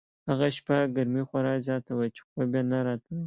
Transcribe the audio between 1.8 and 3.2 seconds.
وه چې خوب یې نه راته.